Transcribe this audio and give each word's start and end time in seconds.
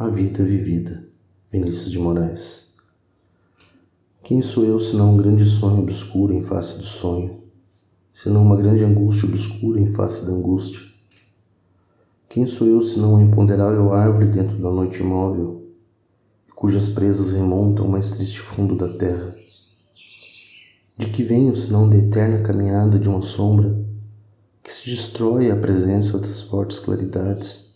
A 0.00 0.06
vida 0.06 0.44
vivida. 0.44 1.08
Vinícius 1.50 1.90
de 1.90 1.98
Moraes. 1.98 2.76
Quem 4.22 4.40
sou 4.42 4.64
eu 4.64 4.78
senão 4.78 5.14
um 5.14 5.16
grande 5.16 5.44
sonho 5.44 5.82
obscuro 5.82 6.32
em 6.32 6.44
face 6.44 6.78
do 6.78 6.84
sonho? 6.84 7.42
Senão 8.12 8.42
uma 8.42 8.54
grande 8.54 8.84
angústia 8.84 9.28
obscura 9.28 9.80
em 9.80 9.92
face 9.92 10.24
da 10.24 10.30
angústia? 10.30 10.82
Quem 12.28 12.46
sou 12.46 12.68
eu 12.68 12.80
senão 12.80 13.14
uma 13.14 13.22
imponderável 13.24 13.92
árvore 13.92 14.28
dentro 14.28 14.56
da 14.58 14.70
noite 14.70 15.02
imóvel, 15.02 15.66
cujas 16.54 16.88
presas 16.90 17.32
remontam 17.32 17.84
o 17.84 17.90
mais 17.90 18.12
triste 18.12 18.38
fundo 18.38 18.76
da 18.76 18.96
terra? 18.96 19.34
De 20.96 21.08
que 21.08 21.24
venho 21.24 21.56
senão 21.56 21.90
da 21.90 21.96
eterna 21.96 22.40
caminhada 22.44 23.00
de 23.00 23.08
uma 23.08 23.22
sombra 23.22 23.84
que 24.62 24.72
se 24.72 24.88
destrói 24.88 25.50
à 25.50 25.56
presença 25.56 26.20
das 26.20 26.40
fortes 26.40 26.78
claridades? 26.78 27.67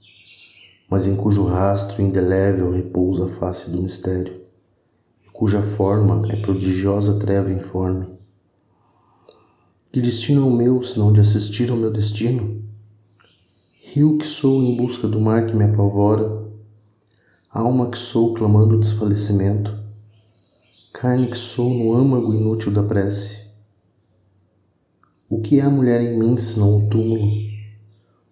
Mas 0.93 1.07
em 1.07 1.17
cujo 1.17 1.47
rastro 1.47 2.03
indelével 2.03 2.71
repousa 2.71 3.25
a 3.25 3.29
face 3.29 3.71
do 3.71 3.81
mistério, 3.81 4.43
e 5.27 5.31
cuja 5.31 5.63
forma 5.63 6.31
é 6.31 6.37
prodigiosa 6.37 7.19
treva 7.19 7.51
informe. 7.51 8.11
Que 9.91 10.03
destino 10.03 10.43
é 10.43 10.45
o 10.45 10.51
meu, 10.51 10.83
senão 10.83 11.11
de 11.11 11.19
assistir 11.19 11.71
ao 11.71 11.79
meu 11.79 11.91
destino? 11.91 12.61
Rio 13.85 14.19
que 14.19 14.27
sou 14.27 14.63
em 14.63 14.77
busca 14.77 15.09
do 15.09 15.19
mar 15.19 15.47
que 15.47 15.57
me 15.57 15.65
apavora, 15.65 16.47
alma 17.49 17.89
que 17.89 17.97
sou 17.97 18.35
clamando 18.35 18.79
desfalecimento, 18.79 19.75
carne 20.93 21.29
que 21.29 21.39
sou 21.39 21.73
no 21.73 21.95
âmago 21.95 22.35
inútil 22.35 22.71
da 22.71 22.83
prece. 22.83 23.47
O 25.27 25.41
que 25.41 25.59
é 25.59 25.63
a 25.63 25.71
mulher 25.71 26.03
em 26.03 26.19
mim 26.19 26.39
senão 26.39 26.77
um 26.77 26.91
túmulo, 26.91 27.33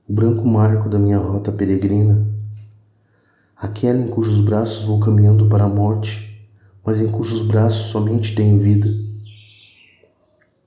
o 0.06 0.12
branco 0.12 0.46
marco 0.46 0.90
da 0.90 0.98
minha 0.98 1.16
rota 1.16 1.50
peregrina? 1.50 2.38
Aquela 3.60 3.98
em 3.98 4.08
cujos 4.08 4.40
braços 4.40 4.86
vou 4.86 4.98
caminhando 4.98 5.46
para 5.46 5.64
a 5.64 5.68
morte, 5.68 6.48
mas 6.84 6.98
em 6.98 7.10
cujos 7.10 7.42
braços 7.42 7.90
somente 7.90 8.34
tenho 8.34 8.58
vida. 8.58 8.90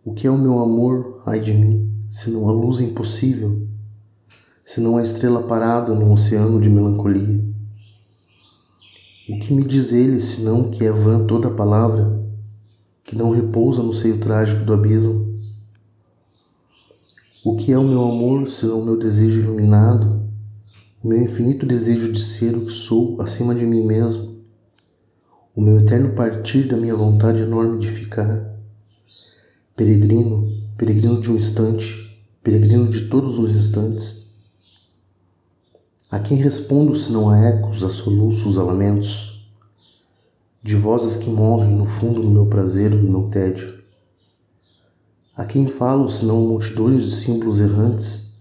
O 0.05 0.13
que 0.13 0.27
é 0.27 0.29
o 0.29 0.37
meu 0.37 0.59
amor, 0.59 1.23
ai 1.25 1.39
de 1.39 1.53
mim, 1.53 1.91
senão 2.07 2.47
a 2.47 2.51
luz 2.51 2.81
impossível, 2.81 3.67
senão 4.63 4.97
a 4.97 5.01
estrela 5.01 5.41
parada 5.41 5.95
num 5.95 6.13
oceano 6.13 6.61
de 6.61 6.69
melancolia? 6.69 7.43
O 9.27 9.39
que 9.39 9.51
me 9.53 9.63
diz 9.63 9.91
ele, 9.91 10.21
senão 10.21 10.69
que 10.69 10.85
é 10.85 10.91
vã 10.91 11.25
toda 11.25 11.49
palavra, 11.49 12.21
que 13.03 13.15
não 13.15 13.31
repousa 13.31 13.81
no 13.81 13.93
seio 13.93 14.19
trágico 14.19 14.65
do 14.65 14.73
abismo? 14.73 15.33
O 17.43 17.57
que 17.57 17.71
é 17.71 17.77
o 17.77 17.83
meu 17.83 18.03
amor, 18.03 18.47
senão 18.49 18.81
o 18.81 18.85
meu 18.85 18.97
desejo 18.97 19.41
iluminado, 19.41 20.22
o 21.03 21.07
meu 21.09 21.21
infinito 21.21 21.65
desejo 21.65 22.13
de 22.13 22.19
ser 22.19 22.55
o 22.55 22.65
que 22.65 22.71
sou 22.71 23.21
acima 23.21 23.53
de 23.53 23.65
mim 23.65 23.85
mesmo, 23.85 24.41
o 25.53 25.61
meu 25.61 25.79
eterno 25.79 26.15
partir 26.15 26.63
da 26.63 26.77
minha 26.77 26.95
vontade 26.95 27.41
enorme 27.41 27.77
de 27.77 27.89
ficar, 27.89 28.57
peregrino, 29.75 30.63
peregrino 30.77 31.19
de 31.19 31.29
um 31.29 31.35
instante, 31.35 32.25
peregrino 32.41 32.87
de 32.87 33.09
todos 33.09 33.37
os 33.37 33.53
instantes. 33.53 34.33
A 36.09 36.19
quem 36.19 36.37
respondo 36.37 36.95
se 36.95 37.11
não 37.11 37.29
a 37.29 37.37
ecos, 37.37 37.83
a 37.83 37.89
soluços, 37.89 38.57
a 38.57 38.63
lamentos, 38.63 39.45
de 40.63 40.77
vozes 40.77 41.17
que 41.17 41.29
morrem 41.29 41.75
no 41.75 41.85
fundo 41.85 42.21
do 42.21 42.31
meu 42.31 42.45
prazer 42.45 42.91
do 42.91 43.11
meu 43.11 43.23
tédio? 43.23 43.83
A 45.35 45.43
quem 45.43 45.67
falo 45.67 46.09
se 46.09 46.23
não 46.23 46.47
multidões 46.47 47.03
de 47.03 47.11
símbolos 47.11 47.59
errantes, 47.59 48.32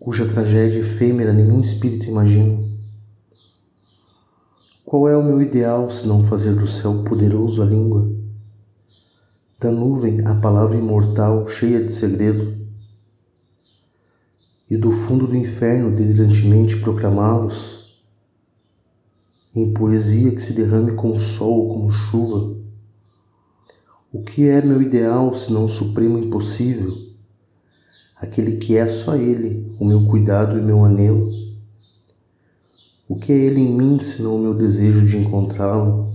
cuja 0.00 0.26
tragédia 0.26 0.80
efêmera 0.80 1.30
nenhum 1.30 1.60
espírito 1.60 2.06
imagina. 2.06 2.58
Qual 4.82 5.06
é 5.06 5.14
o 5.14 5.22
meu 5.22 5.42
ideal 5.42 5.90
se 5.90 6.08
não 6.08 6.24
fazer 6.24 6.54
do 6.54 6.66
céu 6.66 7.04
poderoso 7.04 7.62
a 7.62 7.66
língua? 7.66 8.10
Da 9.58 9.70
nuvem 9.70 10.26
a 10.26 10.34
palavra 10.36 10.78
imortal 10.78 11.46
cheia 11.46 11.84
de 11.84 11.92
segredo? 11.92 12.58
E 14.70 14.76
do 14.76 14.90
fundo 14.90 15.26
do 15.26 15.36
inferno 15.36 15.94
delirantemente 15.94 16.80
proclamá-los? 16.80 18.00
Em 19.54 19.74
poesia 19.74 20.30
que 20.30 20.40
se 20.40 20.54
derrame 20.54 20.94
como 20.94 21.20
sol 21.20 21.66
ou 21.66 21.74
como 21.74 21.90
chuva? 21.90 22.56
O 24.10 24.22
que 24.22 24.48
é 24.48 24.62
meu 24.62 24.80
ideal 24.80 25.34
se 25.34 25.52
não 25.52 25.66
o 25.66 25.68
supremo 25.68 26.16
impossível? 26.16 27.09
Aquele 28.20 28.58
que 28.58 28.76
é 28.76 28.86
só 28.86 29.16
Ele, 29.16 29.74
o 29.80 29.84
meu 29.84 30.06
cuidado 30.06 30.58
e 30.58 30.62
meu 30.62 30.84
anelo? 30.84 31.26
O 33.08 33.16
que 33.16 33.32
é 33.32 33.36
Ele 33.36 33.60
em 33.60 33.74
mim, 33.74 34.02
senão 34.02 34.36
o 34.36 34.38
meu 34.38 34.54
desejo 34.54 35.06
de 35.06 35.16
encontrá-lo, 35.16 36.12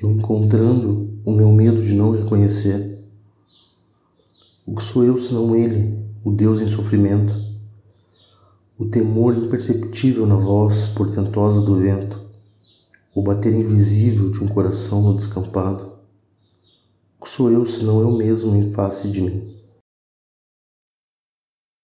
e 0.00 0.06
o 0.06 0.12
encontrando, 0.12 1.10
o 1.26 1.32
meu 1.32 1.50
medo 1.50 1.82
de 1.82 1.94
não 1.94 2.12
reconhecer? 2.12 3.04
O 4.64 4.74
que 4.76 4.82
sou 4.82 5.04
eu, 5.04 5.18
senão 5.18 5.56
Ele, 5.56 5.98
o 6.24 6.30
Deus 6.30 6.60
em 6.60 6.68
sofrimento? 6.68 7.34
O 8.78 8.84
temor 8.84 9.36
imperceptível 9.36 10.24
na 10.26 10.36
voz 10.36 10.86
portentosa 10.86 11.60
do 11.60 11.74
vento, 11.74 12.20
o 13.12 13.20
bater 13.20 13.52
invisível 13.52 14.30
de 14.30 14.44
um 14.44 14.46
coração 14.46 15.02
no 15.02 15.16
descampado? 15.16 15.98
O 17.18 17.24
que 17.24 17.30
sou 17.30 17.50
eu, 17.50 17.66
senão 17.66 18.00
eu 18.00 18.12
mesmo 18.12 18.54
em 18.54 18.70
face 18.70 19.08
de 19.08 19.22
mim? 19.22 19.57